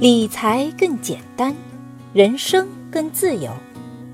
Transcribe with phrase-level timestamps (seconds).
[0.00, 1.54] 理财更简单，
[2.12, 3.50] 人生更自由。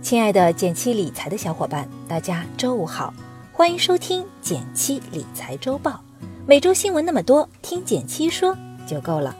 [0.02, 3.12] 亲爱的减七理财的小伙伴，大家周五好，
[3.50, 5.98] 欢迎收听减七理财周报。
[6.46, 8.56] 每周新闻那么多，听减七说
[8.86, 9.34] 就够了。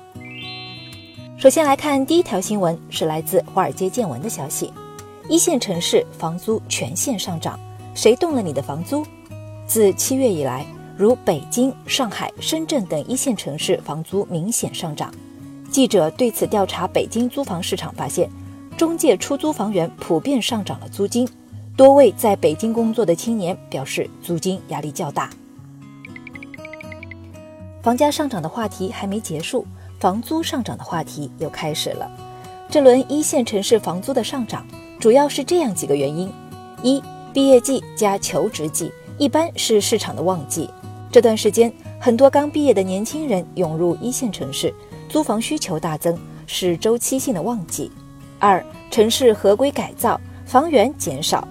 [1.39, 4.73] 首先来看第一条新闻，是来自华尔街见闻的消息：
[5.29, 7.61] 一线城市房租全线上涨，
[7.95, 9.05] 谁动了你的房租？
[9.67, 10.67] 自七月以来，
[10.97, 15.13] 如北京、上海、深圳等一线城市房租明显上涨。
[15.71, 18.29] 记者对此调查北京租房市场发现，
[18.77, 21.29] 中介出租房源普遍上涨了租金。
[21.77, 25.31] 多位在北京工作的青年表示，租金压力较大。
[27.83, 29.65] 房价上涨的话题还没结束，
[30.01, 32.11] 房租上涨的话题又开始了。
[32.69, 34.67] 这轮一线城市房租的上涨，
[34.99, 36.31] 主要是这样几个原因：
[36.83, 37.01] 一、
[37.33, 40.69] 毕业季加求职季，一般是市场的旺季，
[41.13, 44.75] 这段时间很多刚毕业的年轻人涌入一线城市。
[45.11, 46.17] 租房需求大增
[46.47, 47.91] 是周期性的旺季。
[48.39, 51.47] 二、城市合规改造，房源减少。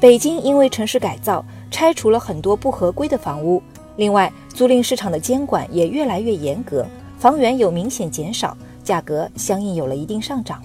[0.00, 3.62] 北京因为城市改造，拆除了很多不合规的房屋。
[3.96, 6.84] 另外，租赁市场的监管也越来越严格，
[7.18, 10.60] 房源有明显减少，价格相应有了一定上涨。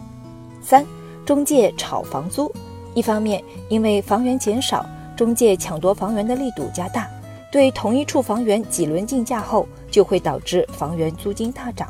[0.62, 0.86] 三、
[1.26, 2.52] 中介炒房租。
[2.96, 7.08] 一方面，因为房源减少，中介抢夺房源的力度加大，
[7.52, 11.88] 对同一处房源几轮竞价后，就会导致房源租金大涨。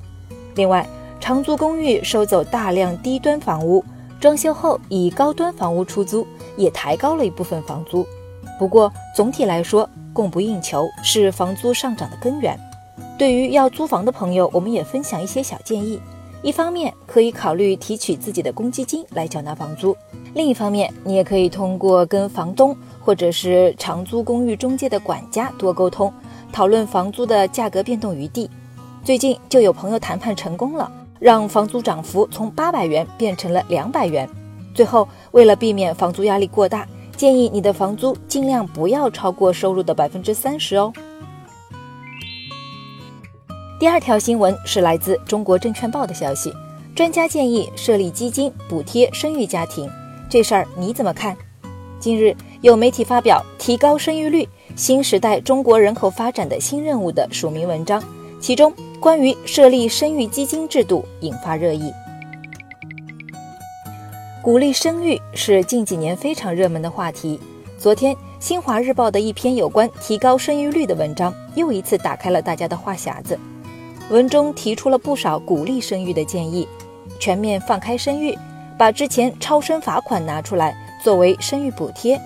[0.55, 0.87] 另外，
[1.19, 3.83] 长租公寓收走大量低端房屋，
[4.19, 6.25] 装修后以高端房屋出租，
[6.57, 8.05] 也抬高了一部分房租。
[8.57, 12.59] 不过总体来说，供不应求是房租上涨的根源。
[13.17, 15.99] 对于要租房的朋友，我们也分享一些小建议：
[16.41, 19.93] 一方面可以考虑提取自己的公积金来缴纳房租；
[20.33, 26.11] 另一方面，你也可以通过跟房东或者是长租公寓中介的管家多沟通，
[26.51, 28.49] 讨论房租的价格变动余地。
[29.09, 34.29] 最近就有朋友谈判成功了，让房租涨幅从八百元变成了两百元。
[34.75, 36.87] 最后，为了避免房租压力过大，
[37.17, 40.93] 建议你的房租尽量不要超过收入的百分之三十哦。
[43.79, 46.53] 第二条新闻是来自中国证券报的消息，
[46.95, 49.89] 专家建议设立基金补贴生育家庭，
[50.29, 51.35] 这事儿你怎么看？
[51.99, 58.03] 近日有媒体发表《提高生育率：新时代中国人口发展的新任务》的署名文章，
[58.39, 58.71] 其中。
[58.99, 61.93] 关于设立生育基金制度引发热议，
[64.41, 67.39] 鼓励生育是近几年非常热门的话题。
[67.77, 73.39] 昨天，《新华日报》的一篇有关提高生育率的文章又一次打开了大家的话匣子。
[74.09, 76.67] 文中提出了不少鼓励生育的建议：
[77.21, 78.37] 全面放开生育，
[78.77, 82.19] 把之前超生罚款拿出来作为生育补贴，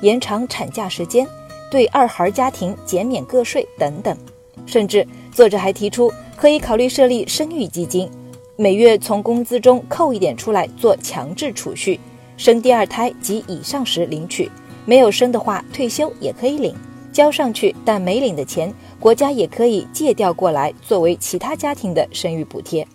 [0.00, 1.26] 延长产假时间，
[1.72, 4.16] 对二孩家庭减免个税等等，
[4.64, 5.04] 甚至。
[5.32, 8.10] 作者还提出，可以考虑设立生育基金，
[8.56, 11.98] 每月从工资中扣一点出来做强制储蓄，
[12.36, 14.50] 生第二胎及以上时领取，
[14.84, 16.74] 没有生的话退休也可以领，
[17.12, 22.86] 交上去但没领的钱，国家也可以借调过来作为其他家庭的生育补贴。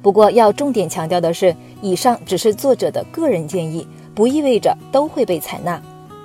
[0.00, 5.80] 不过要重点强调的是，以上只是作者的个人建议，不意味着都会被采纳。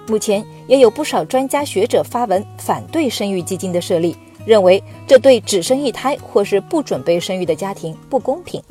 [0.08, 4.16] 目前也有不少专家学者发文反对生育基金的设立。
[4.48, 8.64] 认为这对只生一胎或是不准备生育的家庭不公平。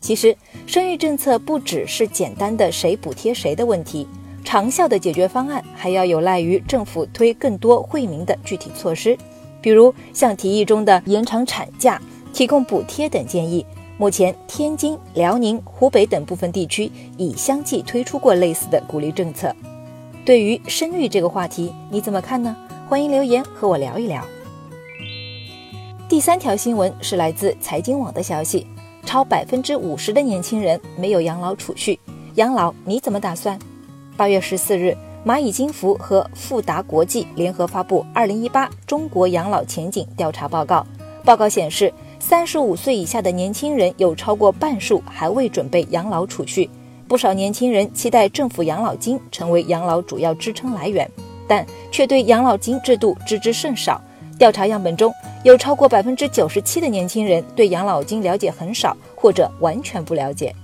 [0.00, 0.36] 其实，
[0.66, 4.08] 生育政策不只是简单的谁补贴谁的问题，
[4.44, 9.16] 长效的解决方案还要有赖于政府推更多惠民的具体措施，
[9.60, 12.00] 比如像提议中的延长产假、
[12.32, 13.64] 提供补贴等建议。
[13.98, 19.54] 目前，天津、辽宁、湖北等部分地区已相继推出过类似的鼓励政策。
[20.24, 22.56] 对于生育这个话题，你怎么看呢？
[22.88, 24.24] 欢迎留言和我聊一聊。
[26.10, 28.66] 第三条新闻是来自财经网的消息，
[29.06, 31.96] 超百分之五十的年轻人没有养老储蓄，
[32.34, 33.56] 养老你怎么打算？
[34.16, 40.84] 八月十四日，蚂蚁金服和富达国际联合发布《二零一八中国养老前景调查报告》。
[41.24, 46.68] 报告显示，三十五岁以下的年轻人有超过半数还未准备养老储蓄，
[47.06, 51.08] 不少年轻人期待政府养老金成为养老主要支撑来源，
[51.46, 54.02] 但却对养老金制度知之甚少。
[54.36, 55.14] 调查样本中。
[55.42, 60.54] 有超过百分之九十七的年轻人对养老金了解很少或者完全不了解。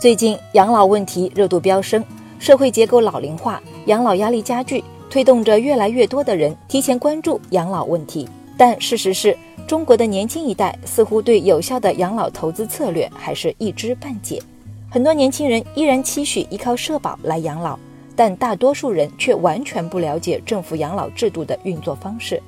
[0.00, 2.04] 最近养老问题热度飙升，
[2.38, 8.28] 社会结构老龄化，养老压力加剧，推动着越来越多的人提前关注养老问题。
[8.56, 9.36] 但事实是，
[9.66, 14.40] 中国的年轻一代似乎对有效的养老投资策略还是一知半解，
[14.88, 17.76] 很多年轻人依然期许依靠社保来养老。
[18.14, 22.40] 但大多数人却完全不了解政府养老制度的运作方式，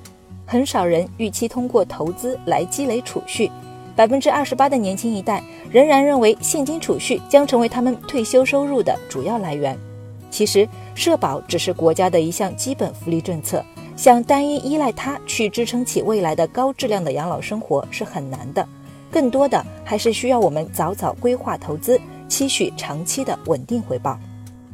[0.47, 3.51] 很少人预期通过投资来积累储蓄，
[3.97, 9.79] 百分之二十八的年轻一代仍然认为现金储蓄将成为他们退休收入的主要来源。
[10.31, 13.65] 其实，社保只是国家的一项基本福利政策，
[13.97, 18.67] 想单一依赖它去支撑起未来的高质量的养老生活是很难的。
[19.11, 24.19] 更多的还是需要我们早早规划投资，期许长期的稳定回报。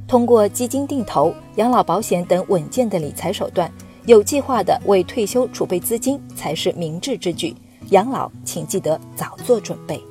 [0.09, 3.71] 通过基金定投、养老保险等稳健的理财手段，
[4.11, 7.55] 有计划的为退休储备资金才是明智之举。
[7.91, 10.03] 养老，请记得早做准备。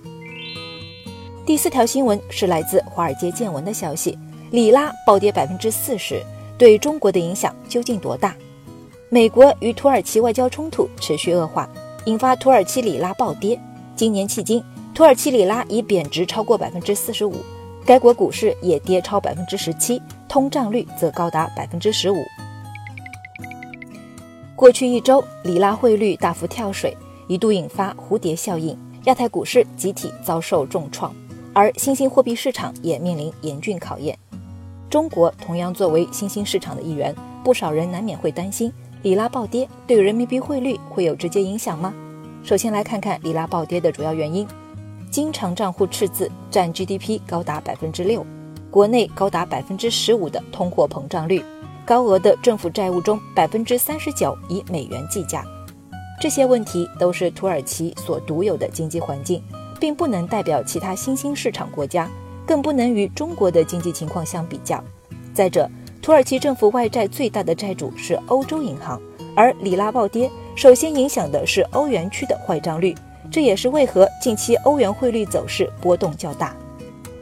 [1.45, 4.17] 第四条新闻是来自华尔街见闻的消息：
[4.51, 6.23] 里拉暴跌百分之四十，
[6.57, 8.33] 对中国的影响究竟多大？
[9.09, 11.67] 美国与土耳其外交冲突持续恶化，
[12.05, 13.59] 引发土耳其里拉暴跌。
[13.97, 14.63] 今年迄今，
[14.95, 17.35] 土耳其里拉已贬值超过百分之四十五，
[17.85, 22.23] 该国股市也跌超百分之十七，通胀率则高达百分之十五。
[24.59, 26.94] 过去一周，里拉汇率大幅跳水，
[27.29, 31.15] 一度引发蝴蝶效应，亚太股市集体遭受重创，
[31.53, 34.19] 而新兴货币市场也面临严峻考验。
[34.89, 38.69] 中国同样作为新兴市场的一员，不少人难免会担心，
[39.01, 41.94] 里拉暴跌对人民币汇率会有直接影响吗？
[42.44, 44.45] 首先来看看里拉暴跌的主要原因：
[45.09, 48.25] 经常账户赤字占 GDP 高达百分之六，
[48.69, 51.41] 国内高达百分之十五的通货膨胀率，
[51.89, 55.44] 高额的政府债务中百分之三十九以美元计价。
[56.21, 59.41] 这些问题都是土耳其所独有的经济环境，
[59.80, 62.07] 并不能代表其他新兴市场国家，
[62.45, 64.83] 更不能与中国的经济情况相比较。
[65.33, 65.68] 再者，
[66.00, 69.01] 土耳其政府外债最大的债主是欧洲银行，
[69.35, 70.30] 而里拉暴跌。
[70.56, 72.94] 首先影响的是欧元区的坏账率，
[73.31, 76.56] 这也是为何近期欧元汇率走势波动较大。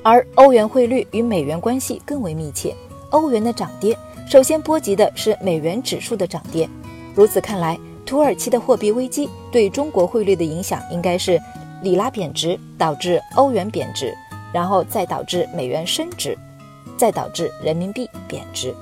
[0.04, 2.76] 而欧元汇率与美元关系更为密切，
[3.12, 3.98] 欧元的涨跌
[4.30, 6.70] 首先波及的是美元指数的涨跌。
[7.16, 11.42] 如此看来，土耳其的货币危机对中国汇率的影响应该是
[11.82, 14.14] 里拉贬值导致欧元贬值，
[14.54, 16.38] 然后再导致美元升值，
[16.98, 18.76] 再导致人民币贬值。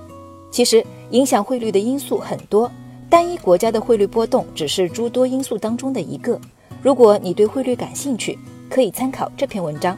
[0.50, 2.72] 其实影响汇率的因素很多。
[3.08, 6.40] 单一国家的汇率波动只是诸多因素当中的一个。
[6.82, 8.38] 如果你对汇率感兴趣，
[8.68, 9.96] 可以参考这篇文章。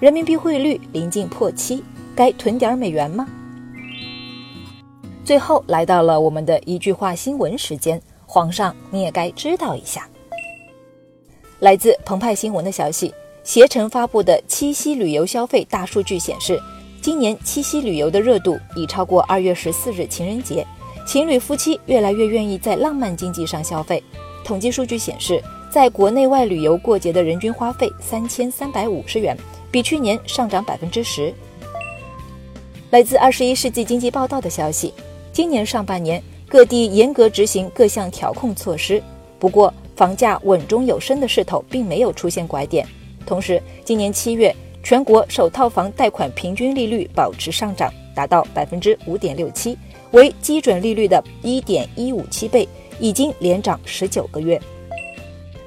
[0.00, 1.84] 人民币汇率临近破七，
[2.16, 3.26] 该囤点美元吗？
[5.30, 10.08] 最后来到了我们的一句话新闻时间，皇上你也该知道一下。
[11.60, 16.60] 来自澎湃新闻的消息，携程发布的七夕旅游消费大数据显示，
[17.00, 20.66] 今年七夕旅游的热度已超过二月十四日情人节。
[21.06, 24.02] 情侣夫妻越来越愿意在浪漫经济上消费。
[24.44, 25.40] 统计数据显示，
[25.70, 29.38] 在国内外旅游过节的人均花费三千三百五十元，
[29.70, 31.32] 比去年上涨百分之十。
[32.90, 34.92] 来自《二十一世纪经济报道》的消息，
[35.40, 39.02] 今年上半年各地严格执行各项调控措施，
[39.38, 42.86] 不过房价稳中有升的势头并没有出现拐点。
[43.24, 49.78] 同时，今年七月全国首套房贷款平均利率保持上涨，达到百分之五点六七。
[50.10, 54.60] 为基准利率的一点一五七倍，已经连涨十九个月。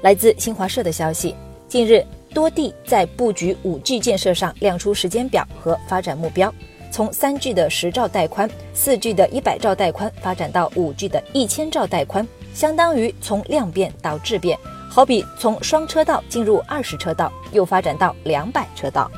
[0.02, 1.34] 来自新华社的消息，
[1.66, 2.00] 近日
[2.32, 6.54] 多地在布局 5G 建设上亮出时间表和发展目标，
[6.94, 12.24] 从 3G 的十兆带宽、4G 的一百兆带宽发展到 5G 的一千兆带宽，
[12.54, 14.56] 相当于从量变到质变，
[14.88, 19.10] 好比从双车道进入二十车道，又发展到两百车道。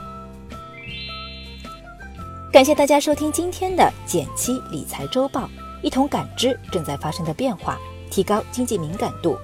[2.50, 5.46] 感谢大家收听今天的减七理财周报，
[5.82, 7.78] 一同感知正在发生的变化，
[8.10, 9.36] 提高经济敏感度。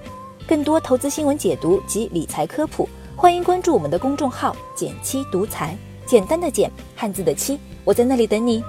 [0.48, 8.62] 更多投资新闻解读及理财科普，欢迎关注我们的公众号“减七独裁，简单的减，汉字的七，我在那里等你。